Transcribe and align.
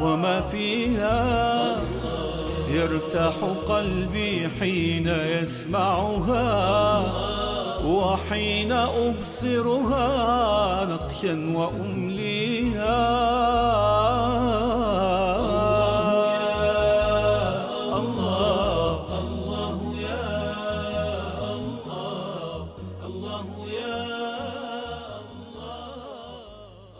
وما 0.00 0.40
فيها. 0.40 1.76
يرتاح 2.70 3.34
قلبي 3.66 4.48
حين 4.60 5.08
يسمعها 5.08 6.46
وحين 7.86 8.72
أبصرها 8.72 10.08
نقشا 10.84 11.52
وأمليها. 11.54 13.06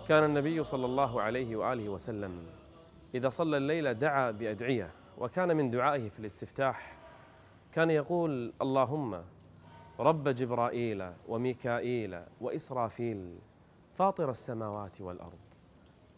كان 0.08 0.24
النبي 0.24 0.64
صلى 0.64 0.86
الله 0.86 1.22
عليه 1.22 1.56
وآله 1.56 1.88
وسلم 1.88 2.30
إذا 3.14 3.28
صلى 3.28 3.56
الليل 3.56 3.94
دعا 3.94 4.30
بأدعية 4.30 4.90
وكان 5.18 5.56
من 5.56 5.70
دعائه 5.70 6.08
في 6.08 6.20
الاستفتاح 6.20 6.96
كان 7.72 7.90
يقول 7.90 8.52
اللهم 8.62 9.22
رب 10.00 10.28
جبرائيل 10.28 11.12
وميكائيل 11.28 12.22
وإسرافيل 12.40 13.38
فاطر 13.94 14.30
السماوات 14.30 15.00
والأرض 15.00 15.38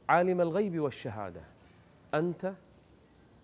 عالم 0.09 0.41
الغيب 0.41 0.81
والشهادة 0.81 1.43
أنت 2.15 2.55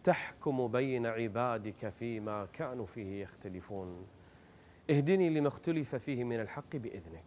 تحكم 0.04 0.68
بين 0.68 1.06
عبادك 1.06 1.88
فيما 1.88 2.46
كانوا 2.52 2.86
فيه 2.86 3.22
يختلفون. 3.22 4.06
اهدني 4.90 5.30
لما 5.30 5.48
اختلف 5.48 5.94
فيه 5.94 6.24
من 6.24 6.40
الحق 6.40 6.76
بإذنك 6.76 7.24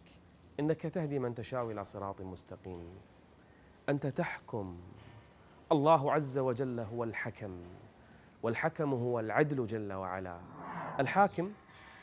إنك 0.60 0.82
تهدي 0.82 1.18
من 1.18 1.34
تشاء 1.34 1.70
إلى 1.70 1.84
صراط 1.84 2.22
مستقيم. 2.22 2.88
أنت 3.88 4.06
تحكم 4.06 4.78
الله 5.72 6.12
عز 6.12 6.38
وجل 6.38 6.80
هو 6.80 7.04
الحكم 7.04 7.62
والحكم 8.42 8.92
هو 8.92 9.20
العدل 9.20 9.66
جل 9.66 9.92
وعلا. 9.92 10.40
الحاكم 11.00 11.52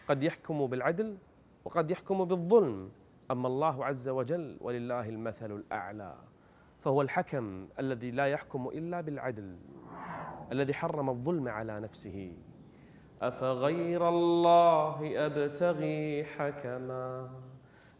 قد 0.07 0.23
يحكم 0.23 0.67
بالعدل 0.67 1.17
وقد 1.65 1.91
يحكم 1.91 2.25
بالظلم 2.25 2.89
أما 3.31 3.47
الله 3.47 3.85
عز 3.85 4.09
وجل 4.09 4.57
ولله 4.61 5.09
المثل 5.09 5.51
الأعلى 5.51 6.15
فهو 6.81 7.01
الحكم 7.01 7.67
الذي 7.79 8.11
لا 8.11 8.27
يحكم 8.27 8.67
إلا 8.67 9.01
بالعدل 9.01 9.57
الذي 10.51 10.73
حرم 10.73 11.09
الظلم 11.09 11.47
على 11.47 11.79
نفسه. 11.79 12.33
أفغير 13.21 14.09
الله 14.09 15.25
أبتغي 15.25 16.25
حكما؟ 16.25 17.29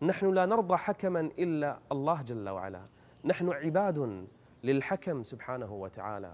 نحن 0.01 0.33
لا 0.33 0.45
نرضى 0.45 0.77
حكما 0.77 1.19
إلا 1.19 1.79
الله 1.91 2.21
جل 2.21 2.49
وعلا. 2.49 2.81
نحن 3.25 3.49
عباد 3.49 4.27
للحكم 4.65 5.23
سبحانه 5.23 5.73
وتعالى. 5.73 6.33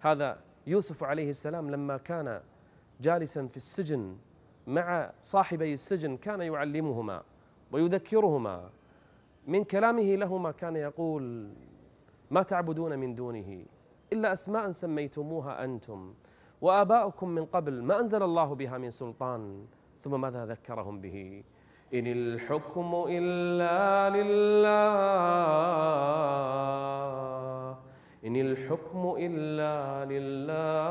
هذا 0.00 0.38
يوسف 0.66 1.04
عليه 1.04 1.30
السلام 1.30 1.70
لما 1.70 1.96
كان 1.96 2.40
جالسا 3.00 3.46
في 3.46 3.56
السجن 3.56 4.16
مع 4.66 5.10
صاحبي 5.20 5.72
السجن 5.72 6.16
كان 6.16 6.40
يعلمهما 6.40 7.22
ويذكرهما. 7.72 8.70
من 9.46 9.64
كلامه 9.64 10.14
لهما 10.14 10.50
كان 10.50 10.76
يقول 10.76 11.50
ما 12.30 12.42
تعبدون 12.42 12.98
من 12.98 13.14
دونه 13.14 13.64
إلا 14.12 14.32
أسماء 14.32 14.70
سميتموها 14.70 15.64
أنتم 15.64 16.14
وآباؤكم 16.60 17.28
من 17.28 17.44
قبل 17.44 17.82
ما 17.82 18.00
أنزل 18.00 18.22
الله 18.22 18.54
بها 18.54 18.78
من 18.78 18.90
سلطان 18.90 19.66
ثم 20.00 20.20
ماذا 20.20 20.46
ذكرهم 20.46 21.00
به؟ 21.00 21.44
إن 21.94 22.06
الحكم 22.06 23.04
إلا 23.08 24.10
لله. 24.16 24.80
إن 28.26 28.36
الحكم 28.36 29.14
إلا 29.18 30.04
لله. 30.04 30.90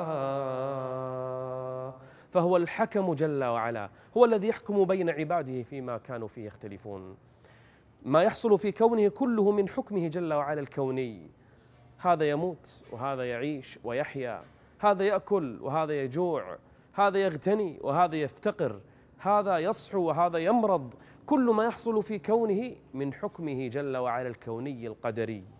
فهو 2.29 2.57
الحكم 2.57 3.13
جل 3.13 3.43
وعلا 3.43 3.89
هو 4.17 4.25
الذي 4.25 4.47
يحكم 4.47 4.85
بين 4.85 5.09
عباده 5.09 5.63
فيما 5.63 5.97
كانوا 5.97 6.27
فيه 6.27 6.45
يختلفون. 6.45 7.17
ما 8.05 8.23
يحصل 8.23 8.59
في 8.59 8.71
كونه 8.71 9.07
كله 9.07 9.51
من 9.51 9.69
حكمه 9.69 10.07
جل 10.07 10.33
وعلا 10.33 10.61
الكوني. 10.61 11.27
هذا 11.97 12.29
يموت 12.29 12.83
وهذا 12.91 13.29
يعيش 13.29 13.79
ويحيا 13.83 14.41
هذا 14.79 15.03
يأكل 15.03 15.59
وهذا 15.61 16.01
يجوع 16.03 16.57
هذا 16.93 17.17
يغتني 17.17 17.79
وهذا 17.81 18.15
يفتقر 18.15 18.79
هذا 19.19 19.57
يصحو 19.57 20.01
وهذا 20.01 20.37
يمرض. 20.37 20.93
كل 21.25 21.53
ما 21.53 21.63
يحصل 21.63 22.03
في 22.03 22.19
كونه 22.19 22.75
من 22.93 23.13
حكمه 23.13 23.67
جل 23.67 23.97
وعلا 23.97 24.27
الكوني 24.27 24.87
القدري. 24.87 25.58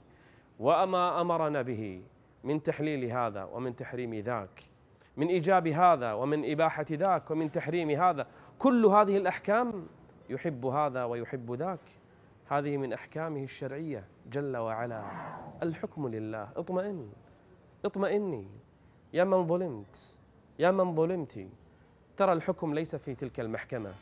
وما 0.60 1.22
امرنا 1.22 1.62
به 1.62 2.02
من 2.44 2.64
تحليل 2.64 3.12
هذا 3.12 3.44
ومن 3.44 3.76
تحريم 3.76 4.16
ذاك 4.16 4.64
من 5.18 5.28
ايجاب 5.28 5.68
هذا 5.68 6.14
ومن 6.14 6.52
اباحه 6.52 6.86
ذاك 6.92 7.32
ومن 7.32 7.52
تحريم 7.52 7.90
هذا. 7.90 8.28
كل 8.60 8.86
هذه 8.86 9.18
الاحكام 9.18 9.88
يحب 10.30 10.66
هذا 10.66 11.04
ويحب 11.04 11.52
ذاك. 11.52 11.80
هذه 12.48 12.78
من 12.78 12.94
احكامه 12.94 13.44
الشرعيه 13.44 14.04
جل 14.32 14.58
وعلا 14.58 15.04
الحكم 15.64 16.08
لله. 16.08 16.50
اطمئن 16.56 17.10
اطمئني 17.86 18.48
يا 19.14 19.24
من 19.24 19.48
ظلمت 19.48 20.18
يا 20.60 20.72
من 20.72 20.96
ظلمت. 20.96 21.48
ترى 22.18 22.34
الحكم 22.34 22.74
ليس 22.74 22.96
في 22.96 23.16
تلك 23.16 23.40
المحكمه. 23.40 23.94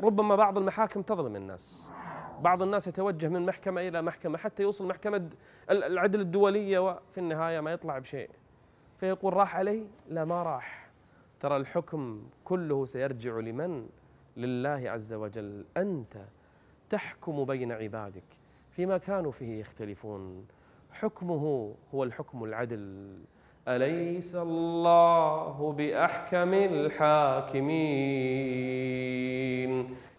ربما 0.00 0.36
بعض 0.36 0.58
المحاكم 0.58 1.02
تظلم 1.02 1.36
الناس. 1.36 1.92
بعض 2.40 2.62
الناس 2.62 2.88
يتوجه 2.88 3.28
من 3.28 3.46
محكمة 3.46 3.80
إلى 3.80 4.02
محكمة 4.02 4.38
حتى 4.38 4.62
يوصل 4.62 4.86
محكمة 4.88 5.30
العدل 5.70 6.20
الدولية 6.20 6.78
وفي 6.78 7.18
النهاية 7.18 7.60
ما 7.60 7.72
يطلع 7.72 7.98
بشيء. 7.98 8.30
فيقول 8.96 9.34
راح 9.34 9.56
علي؟ 9.56 9.86
لا 10.08 10.24
ما 10.24 10.42
راح. 10.42 10.90
ترى 11.40 11.56
الحكم 11.56 12.22
كله 12.44 12.84
سيرجع 12.84 13.38
لمن؟ 13.38 13.88
لله 14.36 14.90
عز 14.90 15.12
وجل. 15.12 15.64
أنت 15.76 16.16
تحكم 16.90 17.44
بين 17.44 17.72
عبادك. 17.72 18.24
فيما 18.70 18.98
كانوا 18.98 19.32
فيه 19.32 19.60
يختلفون. 19.60 20.46
حكمه 20.92 21.74
هو 21.94 22.04
الحكم 22.04 22.44
العدل. 22.44 23.16
أليس 23.68 24.34
الله 24.34 25.72
بأحكم 25.72 26.54
الحاكمين؟ 26.54 27.66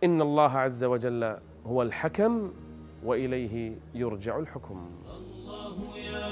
إن 0.04 0.22
الله 0.22 0.52
عز 0.58 0.84
وجل 0.84 1.38
هو 1.66 1.82
الحكم 1.82 2.52
وإليه 3.04 3.76
يرجع 3.94 4.40
الحكم. 4.40 4.90
الله 5.18 5.98
يا 5.98 6.28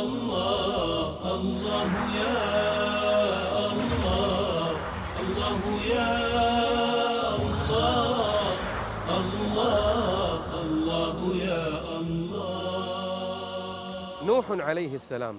الله 0.00 1.34
الله 1.34 1.92
يا 2.20 2.38
الله 3.74 4.70
الله 5.20 5.60
يا 5.90 6.14
الله 7.46 8.54
الله 9.18 10.38
الله 10.62 11.16
يا 11.36 11.66
الله. 12.00 12.40
نوح 14.26 14.46
عليه 14.50 14.94
السلام 14.94 15.38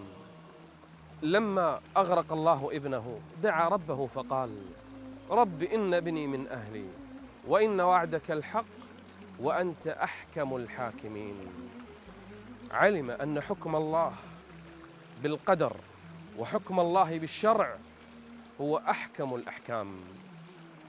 لما 1.22 1.82
أغرق 1.98 2.34
الله 2.34 2.70
ابنه 2.72 3.20
دعا 3.44 3.68
ربه 3.68 4.08
فقال 4.08 4.56
رب 5.30 5.64
إن 5.64 5.94
ابني 5.94 6.28
من 6.28 6.48
أهلي 6.48 6.86
وإن 7.48 7.82
وعدك 7.82 8.32
الحق 8.32 8.66
وأنت 9.40 9.88
أحكم 9.88 10.56
الحاكمين. 10.56 11.36
علم 12.72 13.12
أن 13.12 13.42
حكم 13.42 13.76
الله 13.76 14.14
بالقدر 15.24 15.76
وحكم 16.40 16.80
الله 16.80 17.20
بالشرع 17.20 17.76
هو 18.62 18.78
أحكم 18.78 19.36
الأحكام. 19.36 19.94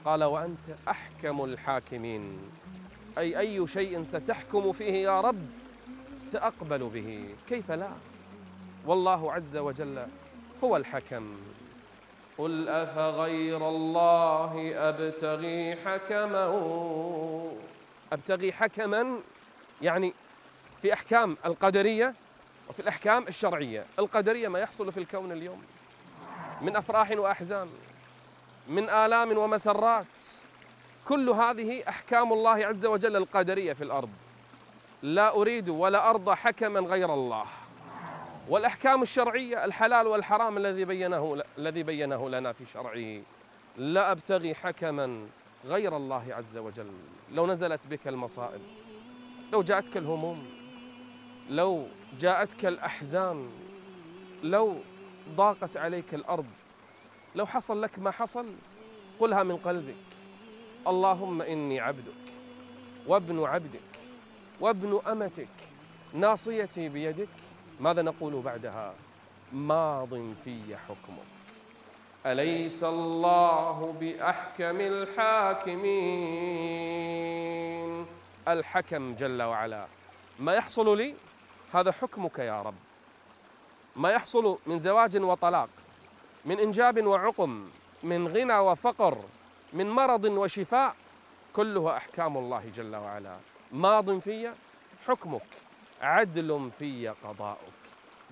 قال 0.05 0.23
وأنت 0.23 0.75
أحكم 0.87 1.43
الحاكمين. 1.43 2.37
أي 3.17 3.39
أي 3.39 3.67
شيء 3.67 4.03
ستحكم 4.03 4.71
فيه 4.71 4.93
يا 4.93 5.21
رب 5.21 5.45
سأقبل 6.13 6.89
به. 6.89 7.35
كيف 7.49 7.71
لا؟ 7.71 7.89
والله 8.85 9.33
عز 9.33 9.57
وجل 9.57 10.07
هو 10.63 10.77
الحكم. 10.77 11.37
قل 12.37 12.69
أفغير 12.69 13.69
الله 13.69 14.71
أبتغي 14.75 15.75
حكما؟ 15.75 16.47
أبتغي 18.13 18.53
حكما 18.53 19.19
يعني 19.81 20.13
في 20.81 20.93
أحكام 20.93 21.37
القدرية 21.45 22.13
وفي 22.69 22.79
الأحكام 22.79 23.27
الشرعية. 23.27 23.85
القدرية 23.99 24.47
ما 24.47 24.59
يحصل 24.59 24.91
في 24.91 24.99
الكون 24.99 25.31
اليوم. 25.31 25.63
من 26.61 26.75
أفراح 26.75 27.11
وأحزان 27.11 27.69
من 28.67 28.89
آلام 28.89 29.37
ومسرات. 29.37 30.19
كل 31.05 31.29
هذه 31.29 31.89
أحكام 31.89 32.33
الله 32.33 32.65
عز 32.65 32.85
وجل 32.85 33.15
القدرية 33.15 33.73
في 33.73 33.83
الأرض. 33.83 34.09
لا 35.01 35.35
أريد 35.35 35.69
ولا 35.69 36.09
أرضى 36.09 36.35
حكما 36.35 36.79
غير 36.79 37.13
الله. 37.13 37.45
والأحكام 38.49 39.01
الشرعية 39.01 39.65
الحلال 39.65 40.07
والحرام 40.07 40.57
الذي 40.57 40.85
بينه 40.85 41.41
الذي 41.57 41.83
بينه 41.83 42.29
لنا 42.29 42.51
في 42.51 42.65
شرعه. 42.65 43.21
لا 43.77 44.11
أبتغي 44.11 44.55
حكما 44.55 45.27
غير 45.65 45.97
الله 45.97 46.23
عز 46.29 46.57
وجل. 46.57 46.91
لو 47.31 47.47
نزلت 47.47 47.87
بك 47.87 48.07
المصائب 48.07 48.61
لو 49.53 49.61
جاءتك 49.63 49.97
الهموم 49.97 50.45
لو 51.49 51.87
جاءتك 52.19 52.65
الأحزان 52.65 53.49
لو 54.43 54.77
ضاقت 55.35 55.77
عليك 55.77 56.13
الأرض 56.13 56.45
لو 57.35 57.45
حصل 57.45 57.81
لك 57.81 57.99
ما 57.99 58.11
حصل 58.11 58.45
قلها 59.19 59.43
من 59.43 59.57
قلبك. 59.57 59.95
اللهم 60.87 61.41
إني 61.41 61.79
عبدك 61.79 62.23
وابن 63.07 63.43
عبدك 63.43 63.79
وابن 64.59 65.01
أمتك 65.07 65.47
ناصيتي 66.13 66.89
بيدك. 66.89 67.27
ماذا 67.79 68.01
نقول 68.01 68.41
بعدها؟ 68.41 68.93
ماض 69.51 70.09
في 70.45 70.77
حكمك. 70.87 71.33
أليس 72.25 72.83
الله 72.83 73.95
بأحكم 73.99 74.81
الحاكمين؟ 74.81 75.93
الحكم 78.47 79.15
جل 79.15 79.41
وعلا. 79.41 79.85
ما 80.39 80.53
يحصل 80.53 80.97
لي؟ 80.97 81.15
هذا 81.73 81.91
حكمك 81.91 82.39
يا 82.39 82.61
رب. 82.61 82.75
ما 83.95 84.11
يحصل 84.11 84.57
من 84.65 84.79
زواج 84.79 85.17
وطلاق 85.17 85.69
من 86.45 86.59
إنجاب 86.59 87.05
وعقم 87.05 87.69
من 88.03 88.27
غنى 88.27 88.57
وفقر 88.57 89.17
من 89.73 89.89
مرض 89.89 90.25
وشفاء 90.25 90.95
كلها 91.53 91.97
أحكام 91.97 92.37
الله 92.37 92.71
جل 92.75 92.95
وعلا. 92.95 93.37
ماض 93.71 94.19
في 94.19 94.51
حكمك. 95.07 95.62
عدل 96.03 96.71
في 96.79 97.07
قضاؤك. 97.07 97.73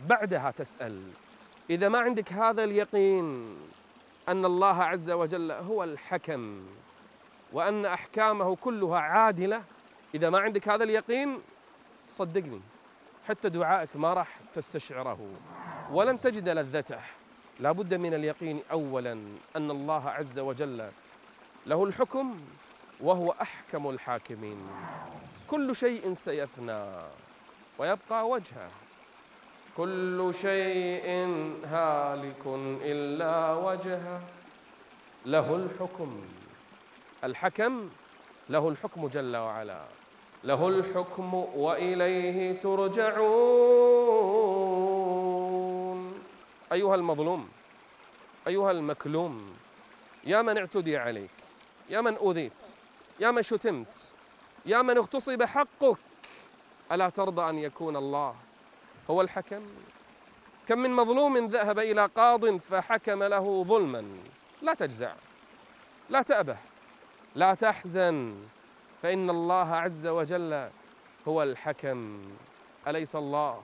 بعدها 0.08 0.52
تسأل 0.52 1.02
إذا 1.70 1.90
ما 1.90 2.00
عندك 2.00 2.34
هذا 2.34 2.64
اليقين 2.64 3.58
أن 4.30 4.46
الله 4.46 4.84
عز 4.84 5.10
وجل 5.10 5.52
هو 5.52 5.84
الحكم 5.84 6.64
وأن 7.54 7.86
أحكامه 7.86 8.56
كلها 8.56 9.00
عادلة 9.00 9.64
إذا 10.16 10.30
ما 10.30 10.40
عندك 10.40 10.70
هذا 10.70 10.84
اليقين 10.84 11.42
صدقني 12.10 12.62
حتى 13.28 13.50
دعائك 13.50 13.96
ما 13.96 14.14
راح 14.14 14.40
تستشعره 14.54 15.20
ولن 15.92 16.22
تجد 16.22 16.50
لذته. 16.50 17.00
لا 17.60 17.72
بد 17.72 17.94
من 17.94 18.14
اليقين 18.14 18.62
أولا 18.72 19.14
أن 19.56 19.72
الله 19.72 20.10
عز 20.10 20.40
وجل 20.40 20.90
له 21.66 21.84
الحكم 21.84 22.40
وهو 23.00 23.36
أحكم 23.42 23.90
الحاكمين. 23.90 24.58
كل 25.48 25.76
شيء 25.76 26.14
سيفنى 26.14 26.80
ويبقى 27.78 28.30
وجهه. 28.30 28.70
كل 29.78 30.34
شيء 30.42 31.06
هالك 31.66 32.46
إلا 32.82 33.54
وجهه. 33.54 34.22
له 35.26 35.56
الحكم. 35.56 36.22
الحكم 37.24 37.90
له 38.50 38.70
الحكم 38.70 39.08
جل 39.08 39.38
وعلا. 39.38 39.84
له 40.44 40.68
الحكم 40.68 41.34
وإليه 41.34 42.60
ترجعون. 42.60 43.72
أيها 46.72 46.96
المظلوم 46.96 47.50
أيها 48.48 48.72
المكلوم 48.72 49.54
يا 50.24 50.42
من 50.42 50.58
اعتدي 50.58 50.98
عليك 50.98 51.32
يا 51.90 52.02
من 52.02 52.16
أوذيت 52.18 52.66
يا 53.20 53.32
من 53.32 53.42
شتمت 53.42 54.14
يا 54.66 54.82
من 54.82 54.98
اغتصب 54.98 55.44
حقك 55.44 55.98
ألا 56.92 57.10
ترضى 57.10 57.50
أن 57.50 57.60
يكون 57.60 57.96
الله؟ 57.96 58.36
هو 59.10 59.22
الحكم. 59.22 59.62
كم 60.68 60.80
من 60.80 60.92
مظلوم 60.92 61.38
ذهب 61.38 61.80
إلى 61.80 62.06
قاض 62.06 62.58
فحكم 62.58 63.24
له 63.24 63.64
ظلما. 63.64 64.06
لا 64.62 64.74
تجزع. 64.74 65.14
لا 66.10 66.22
تأبه. 66.22 66.58
لا 67.36 67.54
تحزن. 67.54 68.36
فإن 69.02 69.30
الله 69.30 69.76
عز 69.76 70.08
وجل 70.08 70.70
هو 71.28 71.44
الحكم. 71.44 72.22
أليس 72.88 73.16
الله 73.16 73.62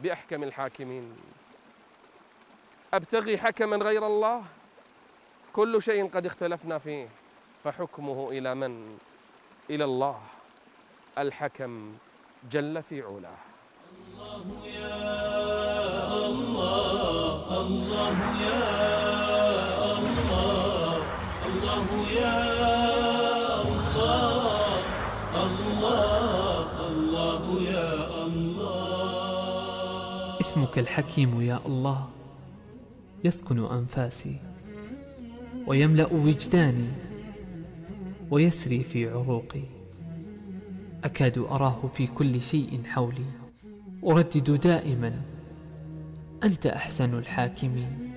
بأحكم 0.00 0.42
الحاكمين؟ 0.42 1.16
أبتغي 2.94 3.38
حكما 3.38 3.76
غير 3.76 4.06
الله؟ 4.06 4.44
كل 5.52 5.82
شيء 5.82 6.08
قد 6.08 6.26
اختلفنا 6.26 6.78
فيه. 6.78 7.08
فحكمه 7.64 8.28
إلى 8.30 8.54
من؟ 8.54 8.98
إلى 9.70 9.84
الله. 9.84 10.20
الحكم 11.18 11.96
جل 12.50 12.82
في 12.82 13.02
علاه 13.02 13.36
الله 14.06 14.66
يا 14.66 16.26
الله 16.26 17.60
الله 17.60 18.18
يا 18.46 18.64
الله 19.98 20.96
الله 21.46 21.86
يا 22.12 22.38
الله 23.84 24.80
الله 25.44 26.60
الله 26.88 27.42
يا 27.62 27.92
الله 28.26 30.40
اسمك 30.40 30.78
الحكيم 30.78 31.40
يا 31.40 31.60
الله 31.66 32.08
يسكن 33.24 33.58
أنفاسي 33.64 34.36
ويملأ 35.66 36.12
وجداني 36.12 36.88
ويسري 38.30 38.82
في 38.84 39.08
عروقي. 39.10 39.62
أكاد 41.06 41.38
أراه 41.38 41.90
في 41.94 42.06
كل 42.06 42.42
شيء 42.42 42.80
حولي. 42.84 43.24
أردد 44.06 44.60
دائما 44.60 45.12
أنت 46.44 46.66
أحسن 46.66 47.18
الحاكمين. 47.18 48.12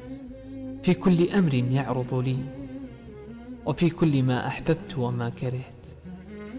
في 0.84 0.93
كل 0.93 1.29
أمر 1.29 1.53
يعرض 1.53 2.13
لي 2.13 2.38
وفي 3.65 3.89
كل 3.89 4.24
ما 4.24 4.48
أحببت 4.48 4.98
وما 4.98 5.29
كرهت. 5.29 5.86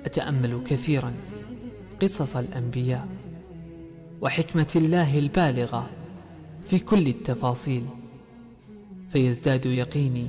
أتأمل 0.05 0.61
كثيرا 0.67 1.13
قصص 2.03 2.37
الأنبياء 2.37 3.09
وحكمة 4.21 4.73
الله 4.77 5.19
البالغة 5.19 5.87
في 6.67 6.79
كل 6.79 7.09
التفاصيل. 7.09 7.85
فيزداد 9.13 9.67
يقيني 9.67 10.27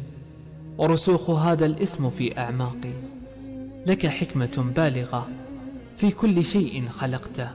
ورسوخ 0.78 1.30
هذا 1.30 1.66
الاسم 1.66 2.10
في 2.10 2.40
أعماقي. 2.40 2.94
لك 3.88 4.08
حكمة 4.08 4.72
بالغة 4.76 5.28
في 6.02 6.12
كل 6.12 6.46
شيء 6.46 6.88
خلقته 6.90 7.50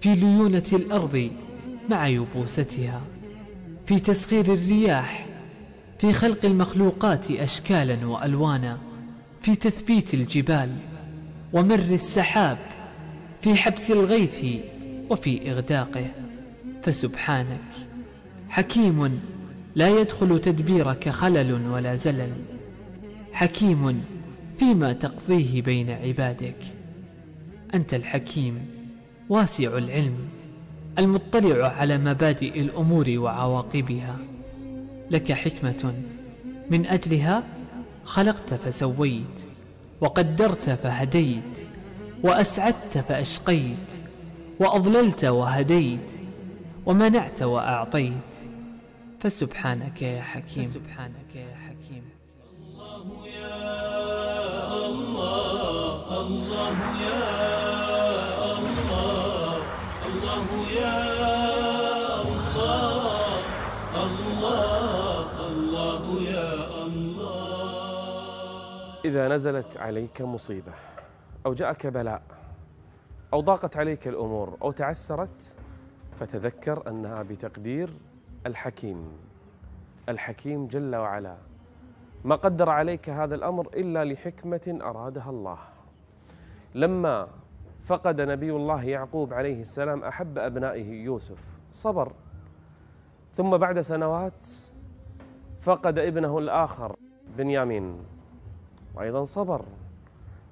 في 0.00 0.14
ليونة 0.14 0.62
الأرض 0.72 1.30
مع 1.90 2.08
يبوستها 2.08 3.00
في 3.86 4.00
تسخير 4.00 4.54
الرياح 4.54 5.26
في 5.98 6.12
خلق 6.12 6.44
المخلوقات 6.44 7.30
أشكالا 7.30 8.06
وألوانا 8.06 8.78
في 9.42 9.56
تثبيت 9.56 10.14
الجبال 10.14 10.76
ومر 11.52 11.74
السحاب 11.90 12.58
في 13.42 13.54
حبس 13.54 13.90
الغيث 13.90 14.46
وفي 15.10 15.52
إغداقه. 15.52 16.06
فسبحانك 16.82 17.70
حكيم 18.48 19.20
لا 19.74 20.00
يدخل 20.00 20.40
تدبيرك 20.40 21.08
خلل 21.08 21.68
ولا 21.70 21.96
زلل 21.96 22.32
حكيم 23.32 24.04
فيما 24.58 24.92
تقضيه 24.92 25.62
بين 25.62 25.90
عبادك. 25.90 26.77
أنت 27.74 27.94
الحكيم 27.94 28.66
واسع 29.28 29.78
العلم 29.78 30.28
المطلع 30.98 31.68
على 31.68 31.98
مبادئ 31.98 32.60
الأمور 32.60 33.10
وعواقبها. 33.10 34.16
لك 35.10 35.32
حكمة 35.32 35.94
من 36.70 36.86
أجلها 36.86 37.42
خلقت 38.04 38.54
فسويت 38.54 39.40
وقدرت 40.00 40.70
فهديت 40.70 41.58
وأسعدت 42.22 42.98
فأشقيت 42.98 43.88
وأضللت 44.60 45.24
وهديت 45.24 46.10
ومنعت 46.86 47.42
وأعطيت. 47.42 48.34
فسبحانك 49.20 50.02
يا 50.02 50.22
حكيم. 50.22 50.62
فسبحانك 50.62 51.34
يا 51.34 51.40
حكيم 51.40 51.57
إذا 69.04 69.28
نزلت 69.28 69.76
عليك 69.76 70.22
مصيبة 70.22 70.72
أو 71.46 71.52
جاءك 71.54 71.86
بلاء 71.86 72.22
أو 73.32 73.40
ضاقت 73.40 73.76
عليك 73.76 74.08
الأمور 74.08 74.56
أو 74.62 74.70
تعسرت 74.70 75.56
فتذكر 76.20 76.88
أنها 76.88 77.22
بتقدير 77.22 77.90
الحكيم. 78.46 79.08
الحكيم 80.08 80.66
جل 80.66 80.96
وعلا 80.96 81.36
ما 82.24 82.34
قدر 82.34 82.70
عليك 82.70 83.10
هذا 83.10 83.34
الأمر 83.34 83.66
إلا 83.66 84.04
لحكمة 84.04 84.78
أرادها 84.82 85.30
الله. 85.30 85.58
لما 86.74 87.28
فقد 87.80 88.20
نبي 88.20 88.50
الله 88.50 88.84
يعقوب 88.84 89.34
عليه 89.34 89.60
السلام 89.60 90.04
أحب 90.04 90.38
أبنائه 90.38 91.04
يوسف 91.04 91.58
صبر. 91.72 92.12
ثم 93.32 93.56
بعد 93.56 93.80
سنوات 93.80 94.48
فقد 95.60 95.98
ابنه 95.98 96.38
الآخر 96.38 96.96
بنيامين. 97.36 98.17
وأيضا 98.98 99.24
صبر. 99.24 99.64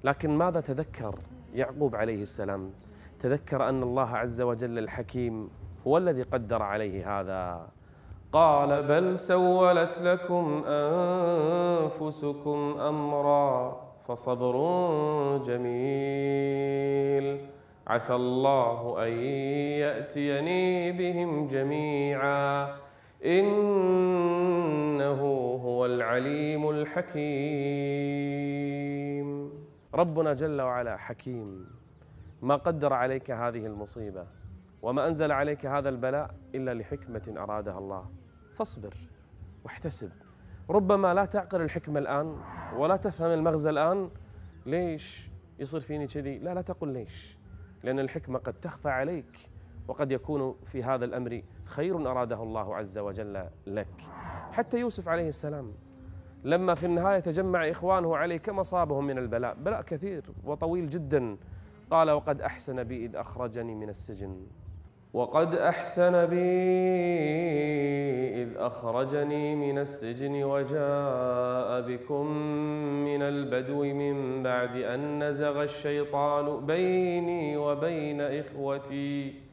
لكن 0.03 0.37
ماذا 0.37 0.59
تذكر 0.59 1.15
يعقوب 1.53 1.95
عليه 1.95 2.21
السلام؟ 2.21 2.71
تذكر 3.19 3.69
أن 3.69 3.83
الله 3.83 4.17
عز 4.17 4.41
وجل 4.41 4.77
الحكيم 4.77 5.49
هو 5.87 5.97
الذي 5.97 6.21
قدر 6.21 6.63
عليه 6.63 7.19
هذا. 7.19 7.67
قال 8.31 8.83
بل 8.83 9.19
سولت 9.19 10.01
لكم 10.01 10.63
أنفسكم 10.67 12.57
أمرا 12.79 13.81
فصبر 14.07 14.57
جميل. 15.37 16.67
عسى 17.87 18.15
الله 18.15 19.07
أن 19.07 19.11
يأتيني 19.83 20.91
بهم 20.91 21.47
جميعا. 21.47 22.75
إنه 23.25 25.21
هو 25.63 25.85
العليم 25.85 26.69
الحكيم. 26.69 27.17
ربنا 29.93 30.33
جل 30.33 30.61
وعلا 30.61 30.97
حكيم. 30.97 31.65
ما 32.41 32.55
قدر 32.55 32.93
عليك 32.93 33.31
هذه 33.31 33.65
المصيبة 33.65 34.27
وما 34.81 35.07
أنزل 35.07 35.31
عليك 35.31 35.65
هذا 35.65 35.89
البلاء 35.89 36.35
إلا 36.55 36.73
لحكمة 36.73 37.33
أرادها 37.37 37.77
الله. 37.77 38.05
فاصبر 38.53 38.93
واحتسب. 39.65 40.11
ربما 40.69 41.13
لا 41.13 41.25
تعقل 41.25 41.61
الحكمة 41.61 41.99
الآن 41.99 42.41
ولا 42.77 42.95
تفهم 42.95 43.31
المغزى 43.31 43.69
الآن. 43.69 44.09
ليش 44.65 45.29
يصير 45.59 45.79
فيني 45.79 46.07
كذي؟ 46.07 46.37
لا 46.37 46.53
لا 46.53 46.61
تقل 46.61 46.87
ليش. 46.87 47.37
لأن 47.83 47.99
الحكمة 47.99 48.39
قد 48.39 48.53
تخفى 48.53 48.89
عليك. 48.89 49.49
وقد 49.87 50.11
يكون 50.11 50.55
في 50.65 50.83
هذا 50.83 51.05
الأمر 51.05 51.41
خير 51.65 52.11
أراده 52.11 52.43
الله 52.43 52.75
عز 52.75 52.97
وجل 52.97 53.43
لك. 53.67 53.87
حتى 54.51 54.79
يوسف 54.79 55.07
عليه 55.07 55.27
السلام 55.27 55.71
لما 56.43 56.73
في 56.73 56.85
النهاية 56.85 57.19
تجمع 57.19 57.69
إخوانه 57.69 58.17
عليه 58.17 58.37
كم 58.37 58.59
أصابهم 58.59 59.07
من 59.07 59.17
البلاء 59.17 59.55
بلاء 59.55 59.81
كثير 59.81 60.21
وطويل 60.45 60.89
جدا. 60.89 61.37
قال 61.91 62.11
وقد 62.11 62.41
أحسن 62.41 62.83
بي 62.83 63.05
إذ 63.05 63.15
أخرجني 63.15 63.75
من 63.75 63.89
السجن. 63.89 64.47
وقد 65.13 65.55
أحسن 65.55 66.25
بي 66.25 66.47
إذ 68.43 68.57
أخرجني 68.57 69.55
من 69.55 69.77
السجن 69.77 70.43
وجاء 70.43 71.81
بكم 71.81 72.27
من 73.05 73.21
البدو 73.21 73.83
من 73.83 74.43
بعد 74.43 74.75
أن 74.75 75.23
نزغ 75.23 75.63
الشيطان 75.63 76.65
بيني 76.65 77.57
وبين 77.57 78.21
إخوتي. 78.21 79.46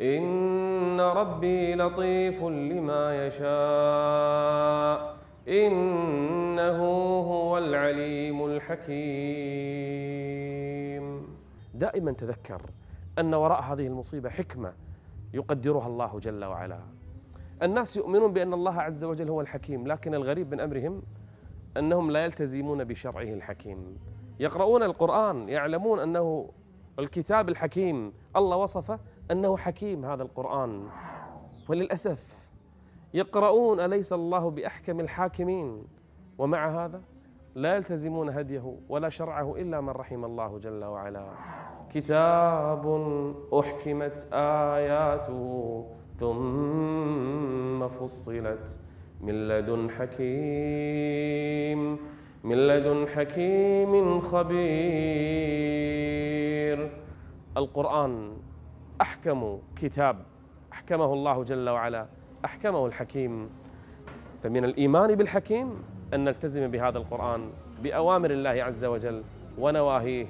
إن 0.00 1.00
ربي 1.00 1.74
لطيف 1.74 2.42
لما 2.42 3.26
يشاء. 3.26 5.18
إنه 5.48 6.82
هو 7.20 7.58
العليم 7.58 8.44
الحكيم. 8.44 8.98
دائما 11.74 12.12
تذكر 12.12 12.62
أن 13.18 13.34
وراء 13.34 13.62
هذه 13.62 13.86
المصيبة 13.86 14.30
حكمة 14.30 14.72
يقدرها 15.34 15.86
الله 15.86 16.18
جل 16.18 16.44
وعلا. 16.44 16.80
الناس 17.62 17.96
يؤمنون 17.96 18.32
بأن 18.32 18.54
الله 18.54 18.80
عز 18.80 19.04
وجل 19.04 19.28
هو 19.28 19.40
الحكيم 19.40 19.86
لكن 19.86 20.14
الغريب 20.14 20.54
من 20.54 20.60
أمرهم 20.60 21.02
أنهم 21.76 22.10
لا 22.10 22.24
يلتزمون 22.24 22.84
بشرعه 22.84 23.22
الحكيم. 23.22 23.98
يقرؤون 24.40 24.82
القرآن 24.82 25.48
يعلمون 25.48 25.98
أنه 25.98 26.50
الكتاب 26.98 27.48
الحكيم 27.48 28.12
الله 28.36 28.56
وصفه 28.56 28.98
أنه 29.30 29.56
حكيم 29.56 30.04
هذا 30.04 30.22
القرآن. 30.22 30.88
وللأسف 31.68 32.38
يقرؤون 33.14 33.80
أليس 33.80 34.12
الله 34.12 34.50
بأحكم 34.50 35.00
الحاكمين؟ 35.00 35.84
ومع 36.38 36.84
هذا 36.84 37.02
لا 37.54 37.76
يلتزمون 37.76 38.28
هديه 38.28 38.76
ولا 38.88 39.08
شرعه 39.08 39.56
إلا 39.56 39.80
من 39.80 39.88
رحم 39.88 40.24
الله 40.24 40.58
جل 40.58 40.84
وعلا. 40.84 41.28
كتاب 41.90 42.86
أحكمت 43.60 44.28
آياته 44.32 45.84
ثم 46.18 47.88
فصلت. 47.88 48.80
من 49.20 49.48
لدن 49.48 49.90
حكيم 49.90 51.78
من 52.44 52.56
لدن 52.56 53.08
حكيم 53.08 54.20
خبير. 54.20 54.68
القرآن 57.56 58.36
أحكم 59.00 59.58
كتاب 59.76 60.16
أحكمه 60.72 61.12
الله 61.12 61.44
جل 61.44 61.68
وعلا 61.68 62.06
أحكمه 62.44 62.86
الحكيم. 62.86 63.50
فمن 64.42 64.64
الإيمان 64.64 65.14
بالحكيم 65.14 65.82
أن 66.14 66.24
نلتزم 66.24 66.70
بهذا 66.70 66.98
القرآن 66.98 67.50
بأوامر 67.82 68.30
الله 68.30 68.50
عز 68.50 68.84
وجل 68.84 69.22
ونواهيه. 69.58 70.26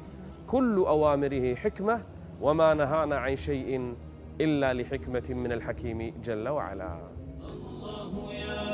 كل 0.46 0.76
أوامره 0.76 1.54
حكمة 1.54 2.00
وما 2.40 2.74
نهانا 2.74 3.16
عن 3.18 3.36
شيء 3.36 3.94
إلا 4.40 4.74
لحكمة 4.74 5.26
من 5.30 5.52
الحكيم 5.52 6.14
جل 6.24 6.48
وعلا. 6.48 6.98
الله 7.44 8.32
يا 8.32 8.68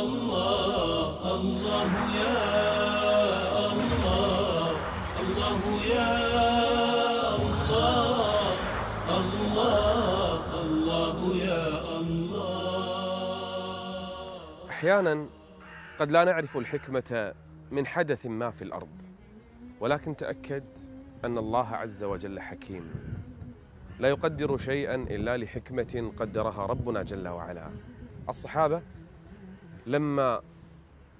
الله 0.00 1.34
الله 1.34 1.90
يا 2.16 2.36
الله 3.72 4.70
الله 5.20 5.60
يا 5.94 6.65
الله 14.86 15.00
أحيانا 15.00 15.26
قد 15.98 16.10
لا 16.10 16.24
نعرف 16.24 16.56
الحكمة 16.56 17.34
من 17.70 17.86
حدث 17.86 18.26
ما 18.26 18.50
في 18.50 18.62
الأرض 18.62 19.02
ولكن 19.80 20.16
تأكد 20.16 20.64
أن 21.24 21.38
الله 21.38 21.68
عز 21.76 22.04
وجل 22.04 22.40
حكيم. 22.40 22.90
لا 23.98 24.08
يقدر 24.08 24.56
شيئا 24.56 24.94
إلا 24.94 25.36
لحكمة 25.36 26.12
قدرها 26.16 26.66
ربنا 26.66 27.02
جل 27.02 27.28
وعلا. 27.28 27.70
الصحابة 28.28 28.82
لما 29.86 30.42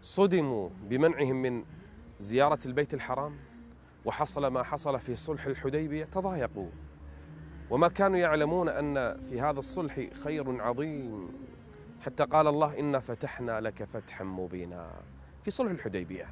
صدموا 0.03 0.69
بمنعهم 0.83 1.43
من 1.43 1.65
زيارة 2.21 2.61
البيت 2.67 2.95
الحرام 2.95 3.37
وحصل 4.05 4.47
ما 4.47 4.63
حصل 4.63 5.01
في 5.01 5.17
صلح 5.17 5.47
الحديبية 5.47 6.05
تضايقوا. 6.05 6.71
وما 7.71 7.89
كانوا 7.89 8.19
يعلمون 8.19 8.69
أن 8.69 9.21
في 9.21 9.41
هذا 9.41 9.59
الصلح 9.59 10.01
خير 10.25 10.63
عظيم. 10.63 11.29
حتى 12.07 12.25
قال 12.25 12.47
الله 12.47 12.79
إنا 12.79 12.99
فتحنا 12.99 13.61
لك 13.61 13.85
فتحا 13.85 14.25
مبينا. 14.25 14.91
في 15.45 15.51
صلح 15.51 15.71
الحديبية. 15.71 16.29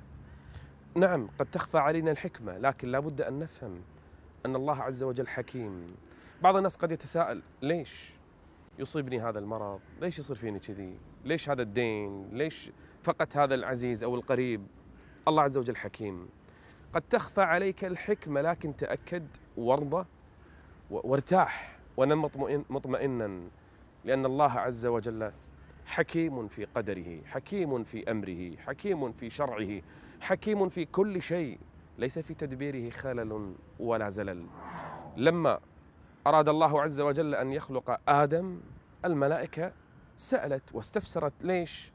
نعم 0.95 1.29
قد 1.39 1.47
تخفى 1.47 1.79
علينا 1.79 2.11
الحكمة 2.11 2.59
لكن 2.59 2.89
لابد 2.89 3.21
أن 3.21 3.39
نفهم 3.39 3.81
أن 4.47 4.57
الله 4.57 4.83
عز 4.83 5.03
وجل 5.03 5.29
حكيم. 5.29 5.87
بعض 6.43 6.57
الناس 6.57 6.77
قد 6.77 6.93
يتساءل 6.93 7.43
ليش 7.63 8.13
يصيبني 8.79 9.21
هذا 9.21 9.39
المرض؟ 9.39 9.81
ليش 10.01 10.19
يصير 10.19 10.37
فيني 10.37 10.59
كذي؟ 10.59 10.99
ليش 11.25 11.51
هذا 11.51 11.63
الدين؟ 11.63 12.29
ليش 12.33 12.71
فقط 13.03 13.37
هذا 13.37 13.55
العزيز 13.55 14.05
أو 14.05 14.15
القريب؟ 14.15 14.67
الله 15.29 15.43
عز 15.43 15.57
وجل 15.57 15.77
حكيم. 15.77 16.29
قد 16.93 17.03
تخفى 17.03 17.43
عليك 17.43 17.85
الحكمة 17.85 18.41
لكن 18.41 18.77
تأكد 18.77 19.27
وارضى 19.57 20.07
وارتاح 20.91 21.79
ونم 21.97 22.23
مطمئن 22.23 22.65
مطمئنا 22.71 23.41
لأن 24.05 24.27
الله 24.27 24.51
عز 24.51 24.87
وجل 24.87 25.33
حكيم 25.87 26.49
في 26.49 26.65
قدره 26.65 27.21
حكيم 27.25 27.85
في 27.85 28.11
أمره 28.11 28.57
حكيم 28.57 29.13
في 29.13 29.31
شرعه 29.31 29.83
حكيم 30.21 30.69
في 30.69 30.85
كل 30.85 31.23
شيء. 31.23 31.59
ليس 31.99 32.19
في 32.19 32.35
تدبيره 32.35 32.91
خلل 32.91 33.55
ولا 33.79 34.09
زلل. 34.09 34.47
لما 35.17 35.61
أراد 36.27 36.49
الله 36.49 36.83
عز 36.83 37.01
وجل 37.01 37.35
أن 37.35 37.53
يخلق 37.53 38.01
آدم 38.09 38.61
الملائكة 39.05 39.73
سألت 40.17 40.75
واستفسرت 40.75 41.33
ليش؟ 41.41 41.93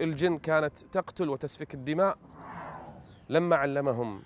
الجن 0.00 0.38
كانت 0.38 0.78
تقتل 0.78 1.28
وتسفك 1.28 1.74
الدماء. 1.74 2.18
لما 3.28 3.56
علمهم 3.56 4.22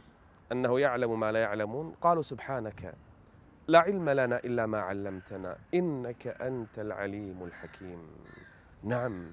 أنه 0.53 0.81
يعلم 0.81 1.21
ما 1.21 1.33
لا 1.33 1.41
يعلمون 1.41 1.95
قالوا 2.01 2.23
سبحانك 2.23 2.95
لا 3.69 3.79
علم 3.79 4.11
لنا 4.11 4.39
إلا 4.39 4.67
ما 4.67 4.81
علمتنا 4.81 5.59
إنك 5.75 6.27
أنت 6.27 6.79
العليم 6.79 7.45
الحكيم. 7.45 8.09
نعم. 8.87 9.27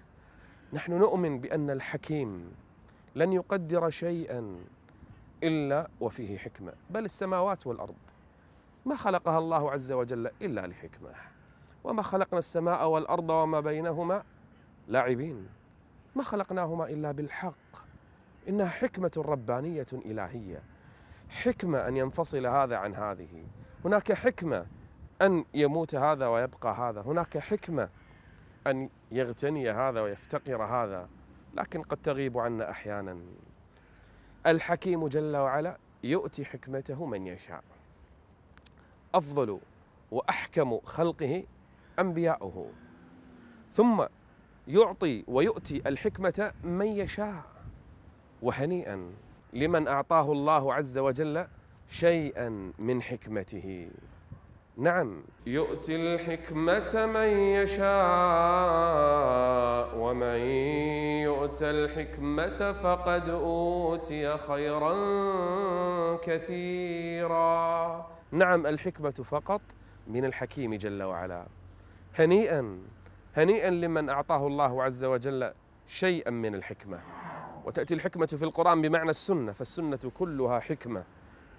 نحن 0.73 0.93
نؤمن 0.93 1.39
بأن 1.39 1.69
الحكيم 1.69 2.51
لن 3.15 3.33
يقدر 3.33 3.89
شيئا 3.89 4.59
إلا 5.43 5.87
وفيه 5.99 6.37
حكمة. 6.37 6.73
بل 6.89 7.05
السماوات 7.05 7.67
والأرض. 7.67 7.95
ما 8.85 8.95
خلقها 8.95 9.37
الله 9.39 9.71
عز 9.71 9.91
وجل 9.91 10.31
إلا 10.41 10.67
لحكمة. 10.67 11.09
وما 11.83 12.01
خلقنا 12.01 12.39
السماء 12.39 12.87
والأرض 12.87 13.29
وما 13.29 13.59
بينهما 13.59 14.23
لاعبين. 14.87 15.47
ما 16.15 16.23
خلقناهما 16.23 16.85
إلا 16.85 17.11
بالحق. 17.11 17.85
إنها 18.49 18.67
حكمة 18.67 19.11
ربانية 19.17 19.85
إلهية. 19.93 20.63
حكمة 21.29 21.87
أن 21.87 21.97
ينفصل 21.97 22.45
هذا 22.45 22.77
عن 22.77 22.95
هذه. 22.95 23.43
هناك 23.85 24.13
حكمة 24.13 24.65
أن 25.21 25.45
يموت 25.53 25.95
هذا 25.95 26.27
ويبقى 26.27 26.75
هذا. 26.75 27.01
هناك 27.01 27.37
حكمة 27.37 27.89
أن 28.67 28.89
يغتني 29.11 29.71
هذا 29.71 30.01
ويفتقر 30.01 30.63
هذا 30.63 31.09
لكن 31.53 31.81
قد 31.81 31.97
تغيب 31.97 32.37
عنا 32.37 32.71
أحيانا. 32.71 33.17
الحكيم 34.47 35.07
جل 35.07 35.37
وعلا 35.37 35.77
يؤتي 36.03 36.45
حكمته 36.45 37.05
من 37.05 37.27
يشاء. 37.27 37.63
أفضل 39.15 39.59
وأحكم 40.11 40.79
خلقه 40.79 41.43
أنبياؤه. 41.99 42.69
ثم 43.71 44.05
يعطي 44.67 45.23
ويؤتي 45.27 45.81
الحكمة 45.85 46.51
من 46.63 46.87
يشاء. 46.87 47.43
وهنيئا 48.41 49.11
لمن 49.53 49.87
أعطاه 49.87 50.31
الله 50.31 50.73
عز 50.73 50.97
وجل 50.97 51.47
شيئا 51.89 52.71
من 52.79 53.01
حكمته. 53.01 53.89
نعم. 54.77 55.23
يؤتي 55.45 55.95
الحكمة 55.95 57.05
من 57.05 57.27
يشاء 57.37 57.87
ومن 59.97 60.39
يؤت 61.23 61.63
الحكمة 61.63 62.73
فقد 62.73 63.29
أوتي 63.29 64.37
خيرا 64.37 64.93
كثيرا. 66.15 68.07
نعم 68.31 68.65
الحكمة 68.65 69.11
فقط 69.11 69.61
من 70.07 70.25
الحكيم 70.25 70.75
جل 70.75 71.03
وعلا. 71.03 71.45
هنيئا 72.15 72.79
هنيئا 73.35 73.69
لمن 73.69 74.09
أعطاه 74.09 74.47
الله 74.47 74.83
عز 74.83 75.03
وجل 75.03 75.53
شيئا 75.87 76.31
من 76.31 76.55
الحكمة. 76.55 76.99
وتأتي 77.65 77.93
الحكمة 77.93 78.25
في 78.25 78.43
القرآن 78.43 78.81
بمعنى 78.81 79.09
السنة 79.09 79.51
فالسنة 79.51 80.11
كلها 80.13 80.59
حكمة. 80.59 81.03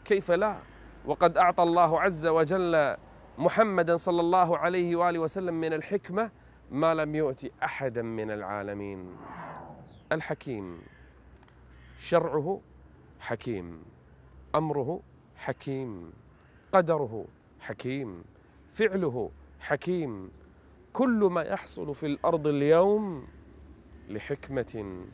كيف 0.04 0.30
لا؟ 0.30 0.56
وقد 1.04 1.38
أعطى 1.38 1.62
الله 1.62 2.00
عز 2.00 2.26
وجل 2.26 2.96
محمدا 3.38 3.96
صلى 3.96 4.20
الله 4.20 4.58
عليه 4.58 4.96
وآله 4.96 5.18
وسلم 5.18 5.54
من 5.54 5.72
الحكمة 5.72 6.30
ما 6.70 6.94
لم 6.94 7.14
يؤت 7.14 7.52
أحدا 7.62 8.02
من 8.02 8.30
العالمين. 8.30 9.16
الحكيم 10.12 10.78
شرعه 11.98 12.60
حكيم 13.20 13.82
أمره 14.54 15.00
حكيم 15.36 16.12
قدره 16.72 17.24
حكيم 17.60 18.24
فعله 18.72 19.30
حكيم. 19.60 20.30
كل 20.92 21.28
ما 21.30 21.42
يحصل 21.42 21.94
في 21.94 22.06
الأرض 22.06 22.46
اليوم 22.46 23.26
لحكمة 24.08 25.04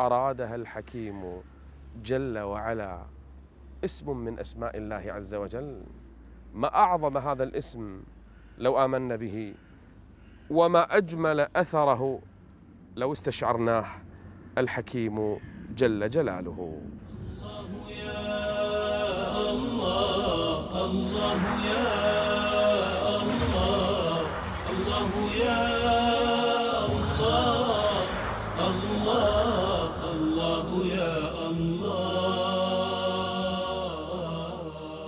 أرادها 0.00 0.54
الحكيم 0.54 1.42
جل 2.04 2.38
وعلا. 2.38 3.06
اسم 3.84 4.16
من 4.16 4.38
أسماء 4.38 4.76
الله 4.76 5.12
عز 5.12 5.34
وجل. 5.34 5.82
ما 6.54 6.74
أعظم 6.74 7.18
هذا 7.18 7.44
الاسم 7.44 8.02
لو 8.58 8.84
آمنا 8.84 9.16
به 9.16 9.54
وما 10.50 10.96
أجمل 10.96 11.40
أثره 11.56 12.20
لو 12.96 13.12
استشعرناه 13.12 13.86
الحكيم 14.58 15.36
جل 15.76 16.10
جلاله. 16.10 16.80
الله 17.42 17.90
يا 17.90 18.30
الله 19.50 20.84
الله 20.84 21.40
يا 21.72 21.88
الله 23.22 24.20
الله 24.70 25.10
يا 25.44 25.91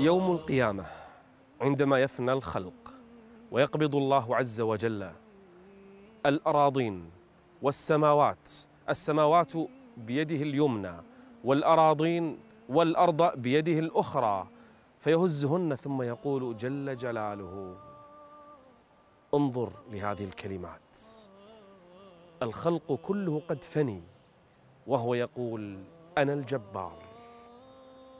يوم 0.04 0.32
القيامة 0.32 0.86
عندما 1.60 1.98
يفنى 2.02 2.32
الخلق 2.32 2.94
ويقبض 3.50 3.96
الله 3.96 4.36
عز 4.36 4.60
وجل 4.60 5.10
الأراضين 6.26 7.10
والسماوات 7.62 8.50
السماوات 8.88 9.52
بيده 9.96 10.36
اليمنى 10.36 10.92
والأراضين 11.44 12.38
والأرض 12.68 13.38
بيده 13.38 13.78
الأخرى 13.78 14.46
فيهزهن 14.98 15.74
ثم 15.74 16.02
يقول 16.02 16.56
جل 16.56 16.96
جلاله 16.96 17.76
انظر 19.34 19.72
لهذه 19.90 20.24
الكلمات. 20.24 20.98
الخلق 22.42 22.92
كله 23.02 23.42
قد 23.48 23.64
فني 23.64 24.02
وهو 24.86 25.14
يقول 25.14 25.78
أنا 26.18 26.32
الجبار 26.32 26.98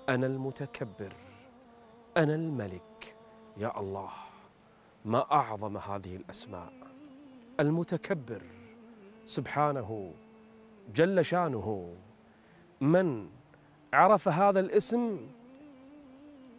أنا 0.09 0.27
المتكبر. 0.27 1.24
أنا 2.17 2.35
الملك. 2.35 3.17
يا 3.57 3.81
الله 3.81 4.11
ما 5.05 5.33
أعظم 5.33 5.77
هذه 5.77 6.17
الأسماء. 6.17 6.73
المتكبر 7.61 8.43
سبحانه 9.25 10.13
جل 10.95 11.25
شأنه. 11.25 11.95
من 12.81 13.29
عرف 13.93 14.29
هذا 14.29 14.61
الاسم؟ 14.61 15.21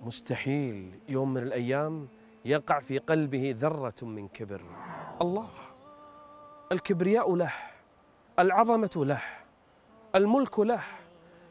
مستحيل 0.02 0.92
يوم 1.10 1.34
من 1.34 1.44
الأيام 1.44 2.08
يقع 2.46 2.80
في 2.80 2.98
قلبه 2.98 3.56
ذرة 3.58 4.06
من 4.06 4.28
كبر. 4.28 4.62
الله 5.22 5.50
الكبرياء 6.72 7.36
له 7.36 7.54
العظمة 8.40 8.92
له 8.96 9.22
الملك 10.16 10.60
له. 10.60 10.84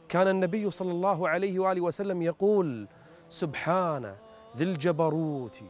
كان 0.09 0.29
النبي 0.29 0.71
صلى 0.71 0.91
الله 0.91 1.29
عليه 1.29 1.59
وآله 1.59 1.81
وسلم 1.81 2.23
يقول 2.23 2.89
سبحان 3.35 4.15
ذي 4.57 4.65
الجبروت 4.65 5.61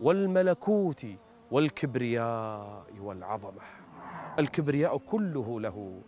والملكوت 0.00 1.06
والكبرياء 1.50 2.84
والعظمة. 3.00 3.62
الكبرياء 4.38 4.96
كله 4.98 5.60
له 5.60 6.00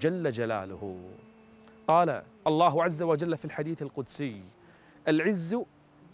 جل 0.00 0.30
جلاله. 0.30 1.00
قال 1.86 2.22
الله 2.46 2.84
عز 2.84 3.02
وجل 3.02 3.36
في 3.36 3.44
الحديث 3.44 3.82
القدسي 3.82 4.42
العز 5.08 5.56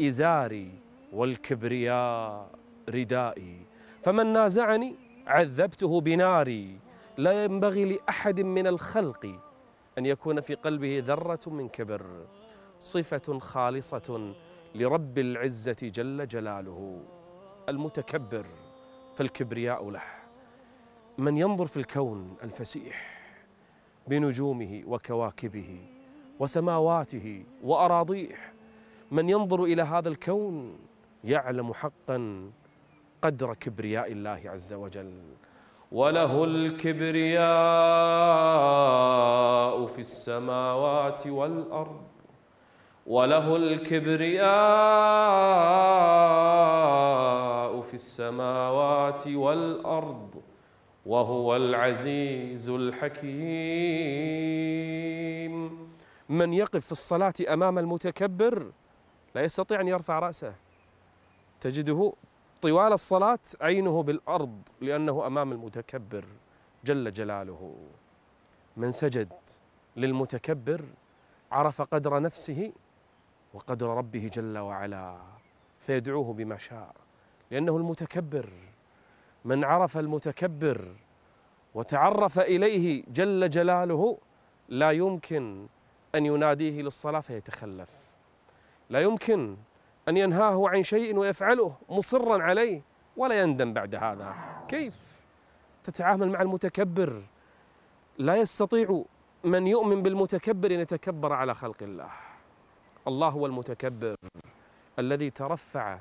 إزاري 0.00 0.70
والكبرياء 1.12 2.50
ردائي. 2.88 3.56
فمن 4.02 4.26
نازعني 4.32 4.94
عذبته 5.26 6.00
بناري. 6.00 6.78
لا 7.18 7.44
ينبغي 7.44 7.84
لأحد 7.84 8.40
من 8.40 8.66
الخلق 8.66 9.38
أن 9.98 10.06
يكون 10.06 10.40
في 10.40 10.54
قلبه 10.54 11.02
ذرة 11.06 11.40
من 11.46 11.68
كبر. 11.68 12.06
صفة 12.80 13.38
خالصة 13.38 14.34
لرب 14.74 15.18
العزة 15.18 15.76
جل 15.82 16.28
جلاله 16.28 17.00
المتكبر 17.68 18.46
فالكبرياء 19.16 19.90
له 19.90 20.02
من 21.18 21.36
ينظر 21.36 21.66
في 21.66 21.76
الكون 21.76 22.36
الفسيح 22.42 23.20
بنجومه 24.06 24.82
وكواكبه 24.86 25.80
وسماواته 26.40 27.44
وأراضيه 27.62 28.36
من 29.10 29.28
ينظر 29.28 29.64
إلى 29.64 29.82
هذا 29.82 30.08
الكون 30.08 30.78
يعلم 31.24 31.72
حقا 31.72 32.50
قدر 33.22 33.54
كبرياء 33.54 34.12
الله 34.12 34.42
عز 34.44 34.72
وجل. 34.72 35.22
وله 35.92 36.44
الكبرياء 36.44 37.46
في 39.86 39.98
السماوات 39.98 41.26
والأرض. 41.26 42.15
وله 43.06 43.56
الكبرياء 43.56 44.46
في 47.82 47.94
السماوات 47.94 49.26
والأرض 49.28 50.42
وهو 51.06 51.56
العزيز 51.56 52.68
الحكيم. 52.68 53.26
من 56.28 56.52
يقف 56.52 56.86
في 56.86 56.92
الصلاة 56.92 57.34
أمام 57.48 57.78
المتكبر 57.78 58.72
لا 59.34 59.42
يستطيع 59.42 59.80
أن 59.80 59.88
يرفع 59.88 60.18
رأسه. 60.18 60.54
تجده 61.60 62.12
طوال 62.62 62.92
الصلاة 62.92 63.38
عينه 63.60 64.02
بالأرض 64.02 64.62
لأنه 64.80 65.26
أمام 65.26 65.52
المتكبر 65.52 66.24
جل 66.84 67.12
جلاله. 67.12 67.76
من 68.76 68.90
سجد 68.90 69.32
للمتكبر 69.96 70.84
عرف 71.52 71.82
قدر 71.82 72.20
نفسه 72.20 72.72
وقدر 73.56 73.86
ربه 73.86 74.30
جل 74.32 74.58
وعلا 74.58 75.16
فيدعوه 75.80 76.32
بما 76.32 76.56
شاء. 76.56 76.94
لأنه 77.50 77.76
المتكبر 77.76 78.48
من 79.44 79.64
عرف 79.64 79.98
المتكبر 79.98 80.88
وتعرف 81.74 82.38
إليه 82.38 83.04
جل 83.08 83.50
جلاله 83.50 84.18
لا 84.68 84.90
يمكن 84.90 85.64
أن 86.14 86.26
يناديه 86.26 86.82
للصلاة 86.82 87.20
فيتخلف. 87.20 87.88
لا 88.90 89.00
يمكن 89.00 89.56
أن 90.08 90.16
ينهاه 90.16 90.68
عن 90.68 90.82
شيء 90.82 91.16
ويفعله 91.16 91.74
مصرا 91.88 92.42
عليه 92.42 92.82
ولا 93.16 93.40
يندم 93.40 93.72
بعد 93.72 93.94
هذا. 93.94 94.34
كيف؟ 94.68 95.22
تتعامل 95.84 96.28
مع 96.28 96.42
المتكبر. 96.42 97.22
لا 98.18 98.36
يستطيع 98.36 99.02
من 99.44 99.66
يؤمن 99.66 100.02
بالمتكبر 100.02 100.74
إن 100.74 100.80
يتكبر 100.80 101.32
على 101.32 101.54
خلق 101.54 101.82
الله. 101.82 102.10
الله 103.08 103.28
هو 103.28 103.46
المتكبر 103.46 104.14
الذي 104.98 105.30
ترفع 105.30 105.98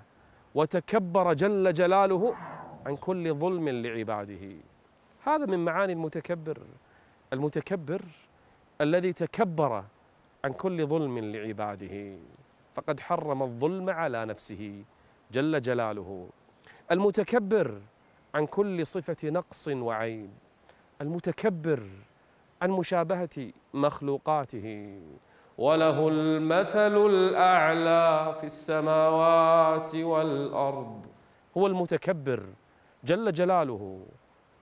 وتكبر 0.55 1.33
جل 1.33 1.73
جلاله 1.73 2.35
عن 2.85 2.95
كل 2.95 3.33
ظلم 3.33 3.69
لعباده. 3.69 4.55
هذا 5.23 5.45
من 5.45 5.65
معاني 5.65 5.93
المتكبر. 5.93 6.59
المتكبر 7.33 8.01
الذي 8.81 9.13
تكبر 9.13 9.83
عن 10.43 10.53
كل 10.53 10.87
ظلم 10.87 11.19
لعباده. 11.19 12.17
فقد 12.75 12.99
حرم 12.99 13.43
الظلم 13.43 13.89
على 13.89 14.25
نفسه 14.25 14.83
جل 15.31 15.61
جلاله. 15.61 16.29
المتكبر 16.91 17.79
عن 18.35 18.45
كل 18.45 18.87
صفة 18.87 19.29
نقص 19.29 19.67
وعيب. 19.67 20.29
المتكبر 21.01 21.83
عن 22.61 22.71
مشابهة 22.71 23.51
مخلوقاته. 23.73 24.99
وله 25.57 26.07
المثل 26.07 27.05
الأعلى 27.05 28.35
في 28.39 28.45
السماوات 28.45 29.95
والأرض. 29.95 31.05
هو 31.57 31.67
المتكبر 31.67 32.45
جل 33.03 33.31
جلاله. 33.33 34.05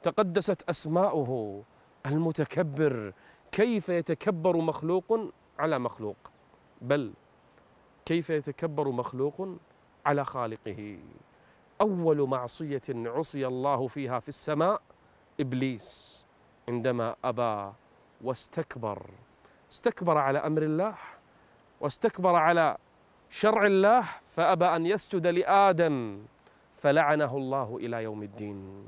تقدست 0.04 0.70
أسماؤه. 0.70 1.64
المتكبر 2.06 3.14
كيف 3.52 3.90
يتكبر 3.90 4.58
مخلوق 4.58 5.20
على 5.60 5.80
مخلوق؟ 5.80 6.18
بل 6.82 7.14
كيف 8.06 8.30
يتكبر 8.30 8.92
مخلوق 8.92 9.48
على 10.06 10.26
خالقه؟ 10.26 11.00
أول 11.82 12.30
معصية 12.30 12.82
عصي 12.90 13.48
الله 13.48 13.88
فيها 13.88 14.20
في 14.20 14.28
السماء 14.28 14.82
إبليس 15.40 16.26
عندما 16.70 17.16
أبى 17.24 17.74
واستكبر. 18.22 19.10
استكبر 19.74 20.18
على 20.18 20.40
أمر 20.40 20.62
الله 20.62 20.96
واستكبر 21.82 22.36
على 22.36 22.78
شرع 23.30 23.66
الله 23.66 24.04
فأبى 24.30 24.66
أن 24.66 24.86
يسجد 24.86 25.28
لآدم 25.28 26.14
فلعنه 26.74 27.38
الله 27.38 27.78
إلى 27.78 28.04
يوم 28.04 28.24
الدين. 28.24 28.86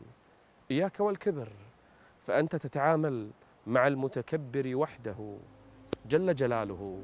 إياك 0.71 1.00
والكبر 1.00 1.48
فأنت 2.28 2.56
تتعامل 2.56 3.30
مع 3.67 3.88
المتكبر 3.88 4.76
وحده 4.76 5.38
جل 6.10 6.36
جلاله. 6.36 7.02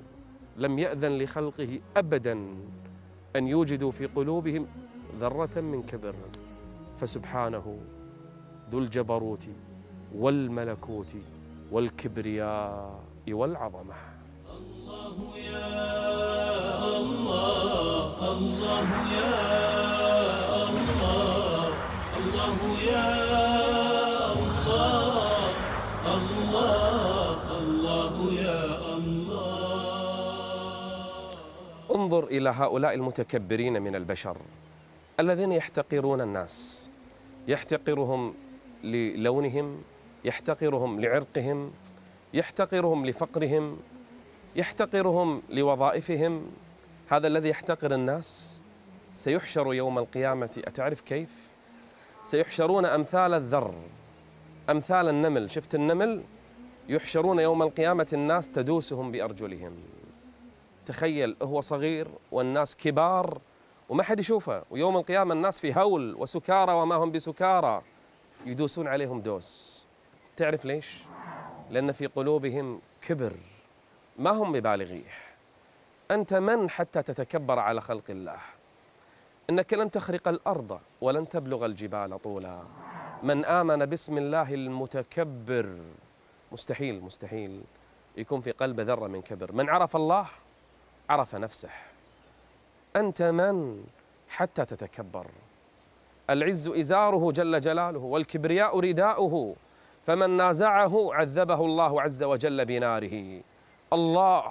لم 0.58 0.80
يأذن 0.80 1.17
لخلقه 1.17 1.80
ابدا 1.98 2.34
أن 3.36 3.48
يوجدوا 3.48 3.91
في 3.91 4.06
قلوبهم 4.06 4.67
ذرة 5.20 5.62
من 5.62 5.84
كبر. 5.84 6.15
فسبحانه 6.98 7.80
ذو 8.70 8.80
الجبروت 8.80 9.50
والملكوت 10.15 11.17
والكبرياء. 11.72 13.11
والعظمة. 13.30 13.94
الله 14.58 15.38
يا 15.38 15.72
الله 16.98 18.06
الله 18.32 18.90
يا 19.14 19.38
الله 20.70 21.68
الله 22.18 22.60
يا 22.92 23.10
الله 24.44 25.54
الله 26.16 27.60
الله 27.60 28.16
يا 28.34 28.62
الله 28.98 29.42
انظر 31.96 32.24
إلى 32.24 32.50
هؤلاء 32.50 32.94
المتكبرين 32.94 33.82
من 33.82 33.96
البشر 33.96 34.38
الذين 35.20 35.52
يحتقرون 35.52 36.22
الناس. 36.22 36.90
يحتقرهم 37.48 38.34
للونهم 38.84 39.82
يحتقرهم 40.26 41.00
لعرقهم 41.00 41.72
يحتقرهم 42.34 43.06
لفقرهم 43.06 43.80
يحتقرهم 44.56 45.41
لوظائفهم. 45.50 46.52
هذا 47.10 47.28
الذي 47.28 47.50
يحتقر 47.50 47.94
الناس. 47.94 48.62
سيحشر 49.13 49.74
يوم 49.74 50.00
القيامة. 50.00 50.62
أتعرف 50.67 51.02
كيف؟ 51.02 51.50
سيحشرون 52.24 52.86
أمثال 52.86 53.34
الذر 53.34 53.74
أمثال 54.70 55.10
النمل. 55.10 55.50
شفت 55.50 55.76
النمل؟ 55.76 56.24
يحشرون 56.89 57.39
يوم 57.39 57.62
القيامة. 57.62 58.08
الناس 58.13 58.50
تدوسهم 58.50 59.12
بأرجلهم. 59.12 59.74
تخيل 60.86 61.36
هو 61.41 61.62
صغير 61.62 62.08
والناس 62.32 62.76
كبار 62.76 63.41
وما 63.89 64.04
حد 64.04 64.20
يشوفه. 64.20 64.63
ويوم 64.72 64.98
القيامة 64.98 65.34
الناس 65.34 65.60
في 65.60 65.80
هول 65.80 66.15
وسكارى 66.15 66.74
وما 66.74 66.96
هم 66.96 67.12
بسكارى. 67.12 67.82
يدوسون 68.46 68.88
عليهم 68.88 69.22
دوس. 69.22 69.86
تعرف 70.38 70.65
ليش؟ 70.65 70.98
لأن 71.72 71.92
في 71.92 72.06
قلوبهم 72.06 72.82
كبر. 73.02 73.34
ما 74.20 74.30
هم 74.30 74.52
ببالغيه 74.52 75.12
أنت 76.12 76.34
من 76.34 76.70
حتى 76.70 77.04
تتكبر 77.04 77.60
على 77.60 77.82
خلق 77.82 78.04
الله؟ 78.10 78.40
إنك 79.50 79.74
لن 79.74 79.92
تخرق 79.92 80.28
الأرض 80.28 80.80
ولن 81.02 81.30
تبلغ 81.30 81.66
الجبال 81.66 82.22
طولا. 82.22 82.64
من 83.24 83.46
آمن 83.46 83.86
باسم 83.86 84.18
الله 84.18 84.54
المتكبر. 84.54 85.78
مستحيل 86.52 87.02
مستحيل. 87.02 87.62
يكون 88.18 88.42
في 88.42 88.52
قلبه 88.52 88.84
ذرة 88.84 89.08
من 89.08 89.22
كبر. 89.22 89.52
من 89.52 89.70
عرف 89.70 89.96
الله؟ 89.96 90.26
عرف 91.10 91.36
نفسه. 91.36 91.70
أنت 92.96 93.22
من 93.22 93.84
حتى 94.30 94.66
تتكبر؟ 94.66 95.28
العز 96.30 96.68
إزاره 96.68 97.32
جل 97.32 97.62
جلاله 97.62 98.00
والكبرياء 98.00 98.80
رداؤه. 98.80 99.56
فمن 100.06 100.30
نازعه 100.30 101.14
عذبه 101.14 101.66
الله 101.66 102.02
عز 102.02 102.24
وجل 102.24 102.66
بناره. 102.66 103.42
الله 103.94 104.44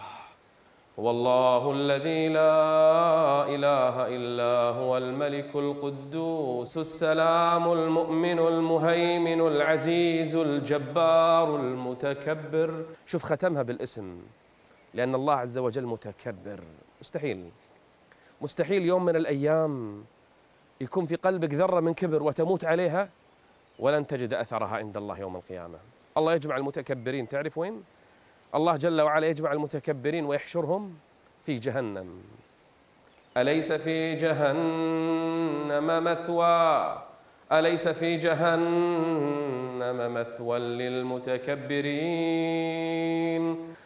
هو 0.99 1.11
الله 1.11 1.73
الذي 1.73 2.29
لا 2.29 3.45
إله 3.55 4.17
إلا 4.17 4.79
هو 4.79 4.97
الملك 4.97 5.57
القدوس 5.57 6.79
السلام 6.79 7.73
المؤمن 7.73 8.39
المهيمن 8.39 9.41
العزيز 9.41 10.37
الجبار 10.37 11.57
المتكبر. 11.57 12.85
شوف 13.07 13.25
ختمها 13.25 13.63
بالاسم 13.63 14.21
لأن 14.95 15.15
الله 15.15 15.35
عز 15.35 15.59
وجل 15.59 15.87
متكبر. 15.87 16.61
مستحيل 17.01 17.51
مستحيل 18.41 18.83
يوم 18.87 19.05
من 19.05 19.17
الأيام 19.17 20.05
يكون 20.81 21.07
في 21.07 21.17
قلبك 21.17 21.55
ذرة 21.55 21.81
من 21.81 21.95
كبر 21.95 22.23
وتموت 22.23 22.65
عليها 22.65 23.09
ولن 23.81 24.07
تجد 24.07 24.35
أثرها 24.35 24.77
عند 24.77 24.97
الله 24.97 25.19
يوم 25.19 25.37
القيامة. 25.37 25.79
الله 26.17 26.35
يجمع 26.35 26.57
المتكبرين 26.57 27.29
تعرف 27.29 27.59
وين؟ 27.59 27.85
الله 28.55 28.77
جل 28.77 29.01
وعلا 29.01 29.27
يجمع 29.27 29.53
المتكبرين 29.53 30.25
ويحشرهم 30.25 30.95
في 31.47 31.55
جهنم. 31.57 32.23
أليس 33.37 33.73
في 33.73 34.15
جهنم 34.15 36.05
مثوى؟ 36.05 36.99
أليس 37.53 37.89
في 37.89 38.17
جهنم 38.17 40.15
مثوى 40.15 40.59
للمتكبرين؟ 40.59 41.91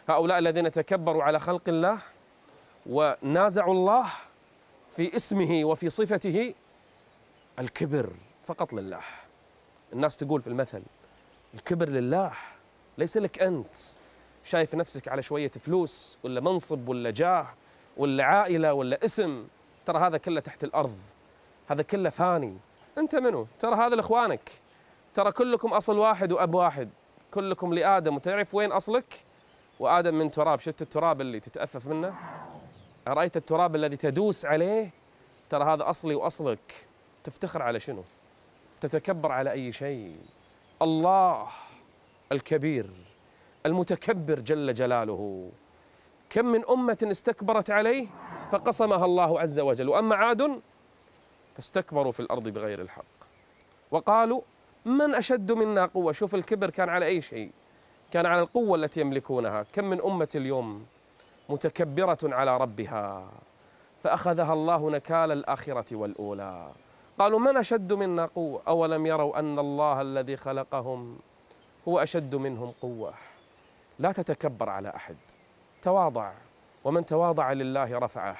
هؤلاء 0.09 0.39
الذين 0.39 0.71
تكبروا 0.71 1.23
على 1.23 1.39
خلق 1.39 1.69
الله 1.69 1.97
ونازعوا 2.85 3.73
الله 3.73 4.05
في 4.95 5.15
اسمه 5.15 5.65
وفي 5.65 5.89
صفته 5.89 6.53
الكبر 7.59 8.09
فقط 8.43 8.73
لله. 8.73 9.01
الناس 9.95 10.17
تقول 10.17 10.41
في 10.41 10.47
المثل 10.47 10.83
الكبر 11.53 11.89
لله 11.89 12.31
ليس 12.97 13.17
لك 13.17 13.41
أنت. 13.41 13.75
شايف 14.43 14.75
نفسك 14.75 15.07
على 15.07 15.21
شوية 15.21 15.51
فلوس 15.51 16.19
ولا 16.23 16.41
منصب 16.41 16.89
ولا 16.89 17.09
جاه 17.09 17.47
ولا 17.97 18.23
عائلة 18.23 18.73
ولا 18.73 19.05
اسم 19.05 19.47
ترى 19.85 19.99
هذا 19.99 20.17
كله 20.17 20.39
تحت 20.39 20.63
الأرض. 20.63 20.97
هذا 21.67 21.81
كله 21.81 22.09
فاني. 22.09 22.57
أنت 22.97 23.15
منو؟ 23.15 23.47
ترى 23.59 23.75
هذا 23.75 23.95
لإخوانك. 23.95 24.51
ترى 25.13 25.31
كلكم 25.31 25.73
أصل 25.73 25.97
واحد 25.97 26.31
وأب 26.31 26.53
واحد. 26.53 26.89
كلكم 27.31 27.73
لآدم 27.73 28.15
وتعرف 28.15 28.55
وين 28.55 28.71
أصلك؟ 28.71 29.23
وآدم 29.79 30.15
من 30.15 30.31
تراب. 30.31 30.59
شفت 30.59 30.81
التراب 30.81 31.21
اللي 31.21 31.39
تتأفف 31.39 31.87
منه؟ 31.87 32.15
أرأيت 33.07 33.37
التراب 33.37 33.75
الذي 33.75 33.97
تدوس 33.97 34.45
عليه؟ 34.45 34.89
ترى 35.49 35.63
هذا 35.63 35.89
أصلي 35.89 36.15
وأصلك. 36.15 36.87
تفتخر 37.23 37.61
على 37.61 37.79
شنو؟ 37.79 38.03
تتكبر 38.81 39.31
على 39.31 39.51
أي 39.51 39.71
شيء. 39.71 40.15
الله 40.81 41.47
الكبير 42.31 42.89
المتكبر 43.65 44.39
جل 44.39 44.73
جلاله. 44.73 45.49
كم 46.29 46.45
من 46.45 46.65
أمة 46.69 47.07
استكبرت 47.11 47.71
عليه 47.71 48.07
فقصمها 48.51 49.05
الله 49.05 49.39
عز 49.39 49.59
وجل. 49.59 49.89
وأما 49.89 50.15
عاد 50.15 50.61
فاستكبروا 51.55 52.11
في 52.11 52.19
الأرض 52.19 52.49
بغير 52.49 52.81
الحق. 52.81 53.15
وقالوا 53.91 54.41
من 54.85 55.15
أشد 55.15 55.51
منا 55.51 55.85
قوة؟ 55.85 56.11
شوف 56.11 56.35
الكبر 56.35 56.69
كان 56.69 56.89
على 56.89 57.05
أي 57.05 57.21
شيء. 57.21 57.51
كان 58.11 58.25
على 58.25 58.41
القوة 58.41 58.75
التي 58.77 59.01
يملكونها. 59.01 59.65
كم 59.73 59.85
من 59.85 60.01
أمة 60.01 60.29
اليوم 60.35 60.85
متكبرة 61.49 62.17
على 62.23 62.57
ربها 62.57 63.27
فأخذها 64.03 64.53
الله 64.53 64.89
نكال 64.89 65.31
الآخرة 65.31 65.95
والأولى. 65.95 66.71
قالوا 67.19 67.39
من 67.39 67.57
أشد 67.57 67.93
منا 67.93 68.25
قوة؟ 68.25 68.61
أولم 68.67 69.05
يروا 69.05 69.39
أن 69.39 69.59
الله 69.59 70.01
الذي 70.01 70.35
خلقهم 70.35 71.19
هو 71.87 71.99
أشد 71.99 72.35
منهم 72.35 72.73
قوة. 72.81 73.13
لا 73.99 74.11
تتكبر 74.11 74.69
على 74.69 74.89
أحد. 74.95 75.17
تواضع. 75.81 76.31
ومن 76.83 77.05
تواضع 77.05 77.51
لله 77.53 77.99
رفعه. 77.99 78.37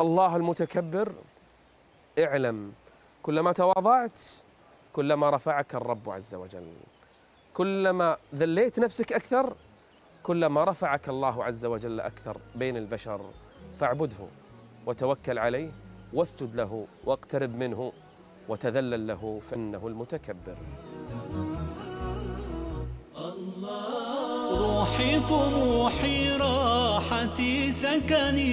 الله 0.00 0.36
المتكبر 0.36 1.12
اعلم. 2.18 2.72
كلما 3.22 3.52
تواضعت 3.52 4.20
كلما 4.92 5.30
رفعك 5.30 5.74
الرب 5.74 6.10
عز 6.10 6.34
وجل. 6.34 6.72
كلما 7.54 8.16
ذليت 8.34 8.80
نفسك 8.80 9.12
أكثر 9.12 9.54
كلما 10.22 10.64
رفعك 10.64 11.08
الله 11.08 11.44
عز 11.44 11.64
وجل 11.66 12.00
أكثر 12.00 12.36
بين 12.54 12.76
البشر. 12.76 13.20
فاعبده 13.78 14.26
وتوكل 14.86 15.38
عليه. 15.38 15.70
واسجد 16.14 16.54
له 16.54 16.86
واقترب 17.04 17.56
منه 17.56 17.92
وتذلل 18.48 19.06
له 19.06 19.40
فإنه 19.50 19.88
المتكبر. 19.88 20.56
روحي 24.50 25.20
طموحي 25.20 26.36
راحتي 26.36 27.72
سكني 27.72 28.52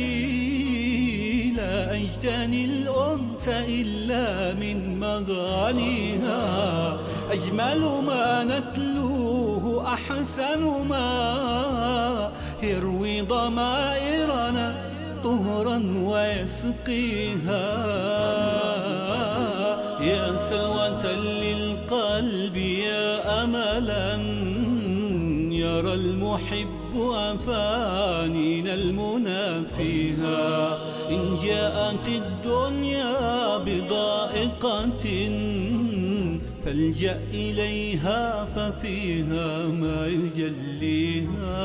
لا 1.52 1.96
أجتني 1.96 2.66
الأنس 2.66 3.48
إلا 3.48 4.54
من 4.54 5.00
مغانيها. 5.00 6.44
أجمل 7.32 7.82
ما 7.82 8.44
نتلوه 8.44 9.94
أحسن 9.94 10.88
ما 10.90 12.32
يروي 12.64 13.22
ضمائرنا. 13.22 14.89
طهرا 15.24 15.78
ويسقيها. 16.04 17.68
يا 20.02 20.38
سلوة 20.50 21.14
للقلب 21.14 22.56
يا 22.58 23.44
أملا 23.44 24.16
يرى 25.52 25.94
المحب 25.94 26.94
أفانينا 27.14 28.74
المنى 28.74 29.64
فيها. 29.78 30.78
إن 31.10 31.38
جاءت 31.44 32.08
الدنيا 32.08 33.58
بضائقة 33.58 35.06
فالجأ 36.66 37.20
إليها 37.34 38.46
ففيها 38.56 39.68
ما 39.68 40.08
يجليها. 40.08 41.60